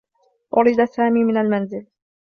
[0.51, 1.85] طُرد سامي من المنزل.